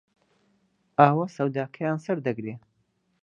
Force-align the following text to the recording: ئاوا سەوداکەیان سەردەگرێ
ئاوا 0.97 1.25
سەوداکەیان 1.35 1.97
سەردەگرێ 2.05 2.55